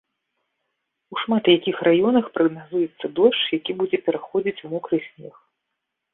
У 1.15 1.19
шмат 1.23 1.43
якіх 1.57 1.77
раёнах 1.87 2.25
прагназуецца 2.39 3.05
дождж, 3.21 3.43
які 3.59 3.71
будзе 3.83 3.97
пераходзіць 4.09 4.59
у 4.65 4.75
мокры 4.75 4.97
снег. 5.07 5.35